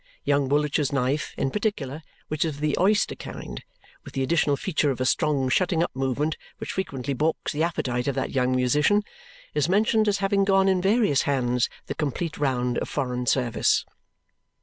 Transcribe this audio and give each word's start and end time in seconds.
Young 0.23 0.49
Woolwich's 0.49 0.91
knife, 0.91 1.35
in 1.37 1.51
particular, 1.51 2.01
which 2.27 2.43
is 2.43 2.55
of 2.55 2.59
the 2.59 2.75
oyster 2.79 3.13
kind, 3.13 3.63
with 4.03 4.15
the 4.15 4.23
additional 4.23 4.57
feature 4.57 4.89
of 4.89 4.99
a 4.99 5.05
strong 5.05 5.47
shutting 5.47 5.83
up 5.83 5.95
movement 5.95 6.37
which 6.57 6.71
frequently 6.71 7.13
balks 7.13 7.51
the 7.51 7.61
appetite 7.61 8.07
of 8.07 8.15
that 8.15 8.31
young 8.31 8.55
musician, 8.55 9.03
is 9.53 9.69
mentioned 9.69 10.07
as 10.07 10.17
having 10.17 10.43
gone 10.43 10.67
in 10.67 10.81
various 10.81 11.21
hands 11.29 11.69
the 11.85 11.93
complete 11.93 12.39
round 12.39 12.79
of 12.79 12.89
foreign 12.89 13.27
service. 13.27 13.85